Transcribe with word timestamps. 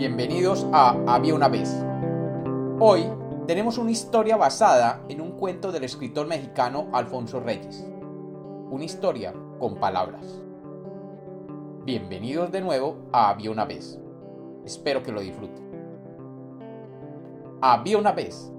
Bienvenidos 0.00 0.66
a 0.72 0.96
Había 1.06 1.34
una 1.34 1.48
vez. 1.48 1.76
Hoy 2.80 3.04
tenemos 3.46 3.76
una 3.76 3.90
historia 3.90 4.38
basada 4.38 5.02
en 5.10 5.20
un 5.20 5.32
cuento 5.32 5.72
del 5.72 5.84
escritor 5.84 6.26
mexicano 6.26 6.88
Alfonso 6.94 7.38
Reyes. 7.38 7.86
Una 8.70 8.82
historia 8.82 9.34
con 9.58 9.74
palabras. 9.74 10.40
Bienvenidos 11.84 12.50
de 12.50 12.62
nuevo 12.62 12.96
a 13.12 13.28
Había 13.28 13.50
una 13.50 13.66
vez. 13.66 14.00
Espero 14.64 15.02
que 15.02 15.12
lo 15.12 15.20
disfruten. 15.20 15.70
Había 17.60 17.98
una 17.98 18.12
vez. 18.12 18.50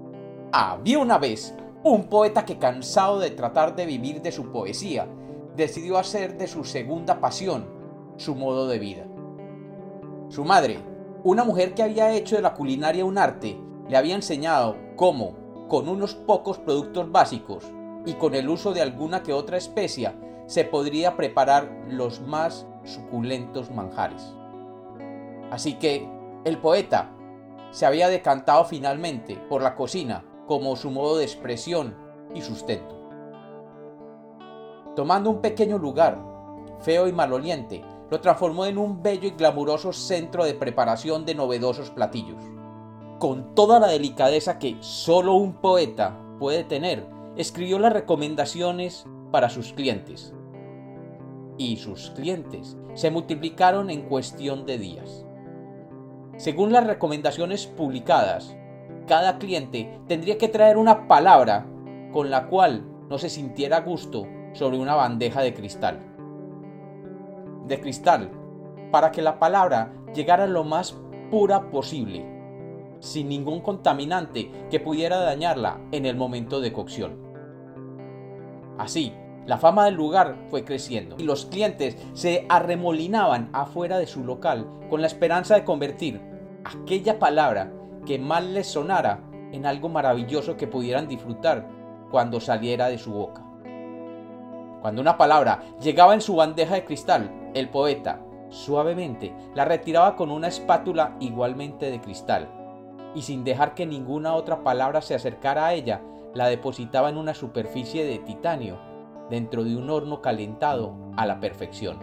Había 0.52 1.00
una 1.00 1.18
vez 1.18 1.56
un 1.82 2.04
poeta 2.04 2.44
que 2.44 2.58
cansado 2.58 3.18
de 3.18 3.32
tratar 3.32 3.74
de 3.74 3.86
vivir 3.86 4.22
de 4.22 4.30
su 4.30 4.52
poesía, 4.52 5.08
decidió 5.56 5.98
hacer 5.98 6.38
de 6.38 6.46
su 6.46 6.62
segunda 6.62 7.18
pasión 7.18 7.66
su 8.16 8.36
modo 8.36 8.68
de 8.68 8.78
vida. 8.78 9.06
Su 10.28 10.44
madre, 10.44 10.91
una 11.24 11.44
mujer 11.44 11.74
que 11.74 11.82
había 11.82 12.12
hecho 12.12 12.36
de 12.36 12.42
la 12.42 12.54
culinaria 12.54 13.04
un 13.04 13.16
arte, 13.16 13.60
le 13.88 13.96
había 13.96 14.16
enseñado 14.16 14.76
cómo, 14.96 15.36
con 15.68 15.88
unos 15.88 16.14
pocos 16.14 16.58
productos 16.58 17.10
básicos 17.12 17.64
y 18.04 18.14
con 18.14 18.34
el 18.34 18.48
uso 18.48 18.72
de 18.72 18.82
alguna 18.82 19.22
que 19.22 19.32
otra 19.32 19.56
especia, 19.56 20.14
se 20.46 20.64
podría 20.64 21.16
preparar 21.16 21.70
los 21.88 22.20
más 22.20 22.66
suculentos 22.84 23.70
manjares. 23.70 24.34
Así 25.50 25.74
que 25.74 26.08
el 26.44 26.58
poeta 26.58 27.12
se 27.70 27.86
había 27.86 28.08
decantado 28.08 28.64
finalmente 28.64 29.36
por 29.48 29.62
la 29.62 29.76
cocina 29.76 30.24
como 30.48 30.74
su 30.74 30.90
modo 30.90 31.18
de 31.18 31.24
expresión 31.24 31.94
y 32.34 32.42
sustento. 32.42 32.98
Tomando 34.96 35.30
un 35.30 35.40
pequeño 35.40 35.78
lugar, 35.78 36.18
feo 36.80 37.06
y 37.06 37.12
maloliente, 37.12 37.82
lo 38.12 38.20
transformó 38.20 38.66
en 38.66 38.76
un 38.76 39.02
bello 39.02 39.26
y 39.26 39.30
glamuroso 39.30 39.90
centro 39.94 40.44
de 40.44 40.52
preparación 40.52 41.24
de 41.24 41.34
novedosos 41.34 41.88
platillos. 41.88 42.44
Con 43.18 43.54
toda 43.54 43.80
la 43.80 43.86
delicadeza 43.86 44.58
que 44.58 44.76
solo 44.80 45.32
un 45.32 45.54
poeta 45.54 46.20
puede 46.38 46.62
tener, 46.62 47.06
escribió 47.36 47.78
las 47.78 47.94
recomendaciones 47.94 49.06
para 49.30 49.48
sus 49.48 49.72
clientes. 49.72 50.34
Y 51.56 51.78
sus 51.78 52.10
clientes 52.10 52.76
se 52.92 53.10
multiplicaron 53.10 53.88
en 53.88 54.02
cuestión 54.02 54.66
de 54.66 54.76
días. 54.76 55.24
Según 56.36 56.70
las 56.70 56.86
recomendaciones 56.86 57.66
publicadas, 57.66 58.54
cada 59.06 59.38
cliente 59.38 59.98
tendría 60.06 60.36
que 60.36 60.48
traer 60.48 60.76
una 60.76 61.08
palabra 61.08 61.66
con 62.12 62.28
la 62.28 62.48
cual 62.48 62.84
no 63.08 63.16
se 63.16 63.30
sintiera 63.30 63.80
gusto 63.80 64.26
sobre 64.52 64.76
una 64.76 64.96
bandeja 64.96 65.40
de 65.40 65.54
cristal. 65.54 66.11
De 67.66 67.80
cristal, 67.80 68.30
para 68.90 69.10
que 69.10 69.22
la 69.22 69.38
palabra 69.38 69.92
llegara 70.14 70.46
lo 70.46 70.64
más 70.64 70.96
pura 71.30 71.70
posible, 71.70 72.26
sin 73.00 73.28
ningún 73.28 73.60
contaminante 73.60 74.50
que 74.70 74.80
pudiera 74.80 75.18
dañarla 75.18 75.80
en 75.90 76.06
el 76.06 76.16
momento 76.16 76.60
de 76.60 76.72
cocción. 76.72 77.20
Así, 78.78 79.14
la 79.46 79.58
fama 79.58 79.86
del 79.86 79.94
lugar 79.94 80.36
fue 80.50 80.64
creciendo 80.64 81.16
y 81.18 81.24
los 81.24 81.46
clientes 81.46 81.96
se 82.12 82.46
arremolinaban 82.48 83.50
afuera 83.52 83.98
de 83.98 84.06
su 84.06 84.24
local 84.24 84.68
con 84.88 85.00
la 85.00 85.08
esperanza 85.08 85.56
de 85.56 85.64
convertir 85.64 86.20
aquella 86.64 87.18
palabra 87.18 87.72
que 88.06 88.18
mal 88.18 88.54
les 88.54 88.68
sonara 88.68 89.20
en 89.52 89.66
algo 89.66 89.88
maravilloso 89.88 90.56
que 90.56 90.68
pudieran 90.68 91.08
disfrutar 91.08 91.68
cuando 92.10 92.40
saliera 92.40 92.88
de 92.88 92.98
su 92.98 93.12
boca. 93.12 93.44
Cuando 94.80 95.00
una 95.00 95.16
palabra 95.16 95.62
llegaba 95.80 96.14
en 96.14 96.20
su 96.20 96.36
bandeja 96.36 96.74
de 96.74 96.84
cristal, 96.84 97.30
el 97.54 97.68
poeta, 97.68 98.20
suavemente, 98.48 99.34
la 99.54 99.64
retiraba 99.64 100.16
con 100.16 100.30
una 100.30 100.48
espátula 100.48 101.16
igualmente 101.20 101.90
de 101.90 102.00
cristal, 102.00 102.48
y 103.14 103.22
sin 103.22 103.44
dejar 103.44 103.74
que 103.74 103.86
ninguna 103.86 104.34
otra 104.34 104.62
palabra 104.62 105.02
se 105.02 105.14
acercara 105.14 105.66
a 105.66 105.74
ella, 105.74 106.02
la 106.34 106.46
depositaba 106.46 107.10
en 107.10 107.18
una 107.18 107.34
superficie 107.34 108.04
de 108.04 108.18
titanio, 108.18 108.78
dentro 109.30 109.64
de 109.64 109.76
un 109.76 109.88
horno 109.90 110.20
calentado 110.20 110.94
a 111.16 111.26
la 111.26 111.40
perfección, 111.40 111.98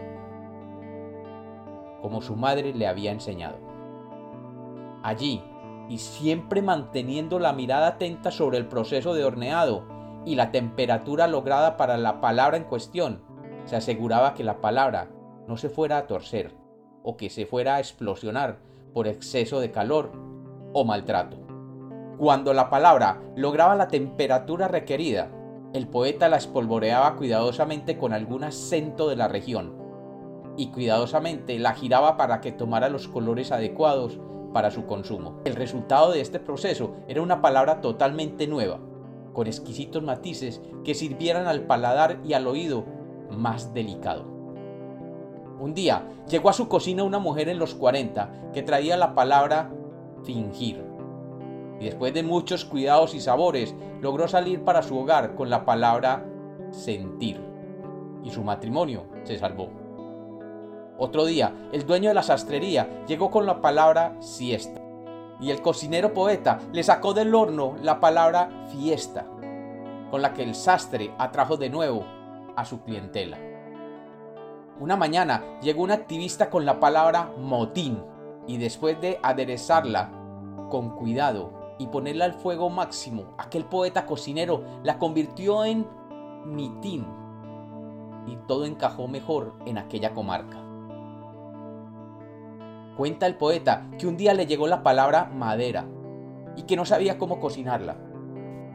como 2.00 2.22
su 2.22 2.36
madre 2.36 2.74
le 2.74 2.86
había 2.86 3.12
enseñado. 3.12 3.58
Allí, 5.02 5.42
y 5.88 5.98
siempre 5.98 6.62
manteniendo 6.62 7.38
la 7.38 7.52
mirada 7.52 7.88
atenta 7.88 8.30
sobre 8.30 8.58
el 8.58 8.66
proceso 8.66 9.14
de 9.14 9.24
horneado 9.24 9.84
y 10.24 10.36
la 10.36 10.52
temperatura 10.52 11.26
lograda 11.26 11.76
para 11.76 11.96
la 11.96 12.20
palabra 12.20 12.56
en 12.56 12.64
cuestión, 12.64 13.22
se 13.64 13.76
aseguraba 13.76 14.34
que 14.34 14.44
la 14.44 14.60
palabra 14.60 15.08
no 15.46 15.56
se 15.56 15.68
fuera 15.68 15.98
a 15.98 16.06
torcer 16.06 16.54
o 17.02 17.16
que 17.16 17.30
se 17.30 17.46
fuera 17.46 17.76
a 17.76 17.80
explosionar 17.80 18.58
por 18.92 19.06
exceso 19.06 19.60
de 19.60 19.70
calor 19.70 20.12
o 20.72 20.84
maltrato. 20.84 21.38
Cuando 22.18 22.52
la 22.52 22.68
palabra 22.68 23.22
lograba 23.36 23.74
la 23.74 23.88
temperatura 23.88 24.68
requerida, 24.68 25.30
el 25.72 25.88
poeta 25.88 26.28
la 26.28 26.36
espolvoreaba 26.36 27.16
cuidadosamente 27.16 27.96
con 27.96 28.12
algún 28.12 28.44
acento 28.44 29.08
de 29.08 29.16
la 29.16 29.28
región 29.28 29.74
y 30.56 30.70
cuidadosamente 30.70 31.58
la 31.58 31.74
giraba 31.74 32.16
para 32.16 32.40
que 32.40 32.52
tomara 32.52 32.88
los 32.88 33.08
colores 33.08 33.52
adecuados 33.52 34.18
para 34.52 34.70
su 34.70 34.84
consumo. 34.86 35.40
El 35.44 35.54
resultado 35.54 36.12
de 36.12 36.20
este 36.20 36.40
proceso 36.40 36.96
era 37.08 37.22
una 37.22 37.40
palabra 37.40 37.80
totalmente 37.80 38.46
nueva, 38.46 38.80
con 39.32 39.46
exquisitos 39.46 40.02
matices 40.02 40.60
que 40.84 40.94
sirvieran 40.94 41.46
al 41.46 41.62
paladar 41.62 42.20
y 42.24 42.34
al 42.34 42.46
oído 42.46 42.84
más 43.30 43.72
delicado. 43.72 44.39
Un 45.60 45.74
día 45.74 46.08
llegó 46.26 46.48
a 46.48 46.54
su 46.54 46.68
cocina 46.68 47.04
una 47.04 47.18
mujer 47.18 47.50
en 47.50 47.58
los 47.58 47.74
40 47.74 48.50
que 48.54 48.62
traía 48.62 48.96
la 48.96 49.14
palabra 49.14 49.70
fingir. 50.24 50.82
Y 51.78 51.84
después 51.84 52.14
de 52.14 52.22
muchos 52.22 52.64
cuidados 52.64 53.14
y 53.14 53.20
sabores, 53.20 53.74
logró 54.00 54.26
salir 54.26 54.64
para 54.64 54.82
su 54.82 54.98
hogar 54.98 55.34
con 55.34 55.50
la 55.50 55.66
palabra 55.66 56.24
sentir. 56.70 57.42
Y 58.24 58.30
su 58.30 58.42
matrimonio 58.42 59.04
se 59.24 59.38
salvó. 59.38 59.68
Otro 60.96 61.26
día, 61.26 61.54
el 61.72 61.86
dueño 61.86 62.08
de 62.08 62.14
la 62.14 62.22
sastrería 62.22 63.04
llegó 63.06 63.30
con 63.30 63.44
la 63.44 63.60
palabra 63.60 64.16
siesta. 64.20 64.80
Y 65.42 65.50
el 65.50 65.60
cocinero 65.60 66.14
poeta 66.14 66.58
le 66.72 66.82
sacó 66.82 67.12
del 67.12 67.34
horno 67.34 67.76
la 67.82 68.00
palabra 68.00 68.66
fiesta, 68.68 69.26
con 70.10 70.22
la 70.22 70.32
que 70.32 70.42
el 70.42 70.54
sastre 70.54 71.12
atrajo 71.18 71.58
de 71.58 71.68
nuevo 71.68 72.06
a 72.56 72.64
su 72.64 72.82
clientela. 72.82 73.49
Una 74.80 74.96
mañana 74.96 75.44
llegó 75.60 75.82
un 75.82 75.90
activista 75.90 76.48
con 76.48 76.64
la 76.64 76.80
palabra 76.80 77.34
motín 77.38 78.02
y 78.46 78.56
después 78.56 78.98
de 78.98 79.20
aderezarla 79.22 80.10
con 80.70 80.96
cuidado 80.96 81.74
y 81.78 81.88
ponerla 81.88 82.24
al 82.24 82.32
fuego 82.32 82.70
máximo, 82.70 83.34
aquel 83.36 83.66
poeta 83.66 84.06
cocinero 84.06 84.62
la 84.82 84.98
convirtió 84.98 85.66
en 85.66 85.86
mitín 86.46 87.06
y 88.26 88.36
todo 88.48 88.64
encajó 88.64 89.06
mejor 89.06 89.52
en 89.66 89.76
aquella 89.76 90.14
comarca. 90.14 90.56
Cuenta 92.96 93.26
el 93.26 93.36
poeta 93.36 93.86
que 93.98 94.06
un 94.06 94.16
día 94.16 94.32
le 94.32 94.46
llegó 94.46 94.66
la 94.66 94.82
palabra 94.82 95.26
madera 95.26 95.84
y 96.56 96.62
que 96.62 96.76
no 96.76 96.86
sabía 96.86 97.18
cómo 97.18 97.38
cocinarla. 97.38 97.98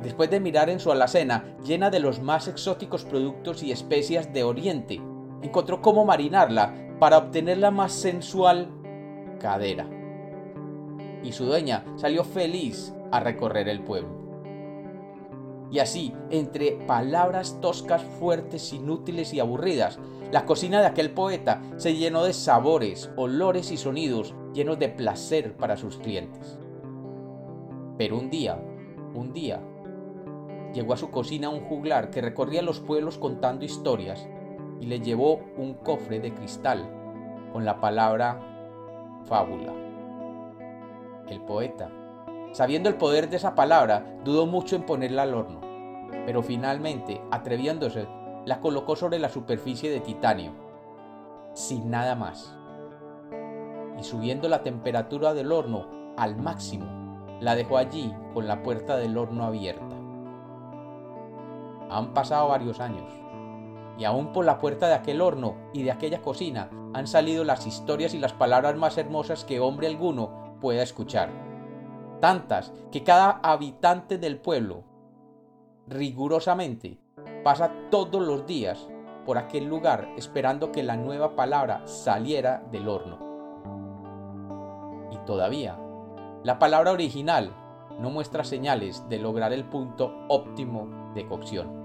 Después 0.04 0.30
de 0.30 0.40
mirar 0.40 0.70
en 0.70 0.80
su 0.80 0.92
alacena 0.92 1.58
llena 1.64 1.90
de 1.90 2.00
los 2.00 2.22
más 2.22 2.48
exóticos 2.48 3.06
productos 3.06 3.64
y 3.64 3.72
especias 3.72 4.32
de 4.34 4.44
Oriente, 4.44 5.02
encontró 5.42 5.82
cómo 5.82 6.06
marinarla 6.06 6.74
para 7.00 7.18
obtener 7.18 7.58
la 7.58 7.72
más 7.72 7.94
sensual 7.94 8.70
cadera. 9.40 9.88
Y 11.24 11.32
su 11.32 11.46
dueña 11.46 11.84
salió 11.96 12.24
feliz 12.24 12.94
a 13.12 13.20
recorrer 13.20 13.68
el 13.68 13.82
pueblo. 13.82 14.26
Y 15.72 15.80
así, 15.80 16.14
entre 16.30 16.74
palabras 16.88 17.60
toscas, 17.60 18.04
fuertes, 18.04 18.72
inútiles 18.72 19.34
y 19.34 19.40
aburridas, 19.40 20.00
la 20.32 20.46
cocina 20.46 20.80
de 20.80 20.88
aquel 20.88 21.12
poeta 21.12 21.62
se 21.78 21.96
llenó 21.96 22.24
de 22.24 22.34
sabores, 22.34 23.10
olores 23.16 23.72
y 23.72 23.78
sonidos 23.78 24.34
llenos 24.54 24.80
de 24.80 24.90
placer 24.90 25.58
para 25.58 25.78
sus 25.78 25.98
clientes. 25.98 26.60
Pero 27.98 28.18
un 28.18 28.30
día, 28.30 28.60
un 29.14 29.34
día, 29.34 29.62
llegó 30.74 30.94
a 30.94 30.98
su 30.98 31.10
cocina 31.10 31.50
un 31.50 31.62
juglar 31.62 32.10
que 32.10 32.22
recorría 32.22 32.62
los 32.62 32.80
pueblos 32.80 33.18
contando 33.18 33.66
historias 33.66 34.28
y 34.86 34.88
le 34.88 35.00
llevó 35.00 35.42
un 35.58 35.74
cofre 35.74 36.20
de 36.20 36.32
cristal 36.32 36.88
con 37.52 37.66
la 37.66 37.80
palabra 37.82 38.40
fábula. 39.26 39.74
El 41.28 41.42
poeta 41.42 41.90
Sabiendo 42.52 42.88
el 42.88 42.96
poder 42.96 43.30
de 43.30 43.36
esa 43.36 43.56
palabra, 43.56 44.06
dudó 44.24 44.46
mucho 44.46 44.76
en 44.76 44.84
ponerla 44.84 45.24
al 45.24 45.34
horno, 45.34 45.60
pero 46.26 46.42
finalmente, 46.42 47.22
atreviéndose, 47.30 48.08
la 48.46 48.62
colocó 48.62 48.96
sobre 48.96 49.20
la 49.20 49.28
superficie 49.28 49.90
de 49.90 50.00
titanio, 50.00 50.54
sin 51.54 51.90
nada 51.90 52.16
más. 52.16 52.56
Y 54.00 54.04
subiendo 54.06 54.48
la 54.48 54.64
temperatura 54.64 55.34
del 55.34 55.52
horno 55.52 56.14
al 56.16 56.38
máximo, 56.38 56.86
la 57.42 57.56
dejó 57.56 57.76
allí 57.76 58.14
con 58.34 58.48
la 58.48 58.64
puerta 58.64 58.96
del 58.96 59.18
horno 59.18 59.44
abierta. 59.44 59.98
Han 61.90 62.14
pasado 62.14 62.48
varios 62.48 62.80
años, 62.80 63.12
y 63.98 64.04
aún 64.04 64.34
por 64.34 64.46
la 64.46 64.60
puerta 64.60 64.88
de 64.88 64.94
aquel 64.94 65.22
horno 65.22 65.56
y 65.74 65.84
de 65.84 65.92
aquella 65.92 66.22
cocina 66.22 66.70
han 66.94 67.08
salido 67.08 67.44
las 67.44 67.66
historias 67.66 68.14
y 68.14 68.20
las 68.20 68.34
palabras 68.34 68.76
más 68.76 68.98
hermosas 68.98 69.46
que 69.46 69.60
hombre 69.60 69.88
alguno 69.88 70.58
pueda 70.62 70.84
escuchar. 70.84 71.30
Tantas 72.20 72.74
que 72.92 73.04
cada 73.04 73.32
habitante 73.44 74.18
del 74.18 74.38
pueblo 74.38 74.84
rigurosamente 75.88 77.00
pasa 77.44 77.72
todos 77.92 78.22
los 78.22 78.46
días 78.46 78.88
por 79.26 79.38
aquel 79.38 79.66
lugar 79.66 80.10
esperando 80.18 80.72
que 80.72 80.84
la 80.84 80.98
nueva 80.98 81.36
palabra 81.36 81.86
saliera 81.86 82.64
del 82.72 82.88
horno. 82.88 83.20
Y 85.12 85.18
todavía, 85.26 85.78
la 86.44 86.60
palabra 86.60 86.92
original 86.92 87.52
no 88.00 88.10
muestra 88.10 88.44
señales 88.44 89.08
de 89.10 89.20
lograr 89.20 89.54
el 89.54 89.66
punto 89.66 90.14
óptimo 90.28 91.12
de 91.14 91.26
cocción. 91.28 91.85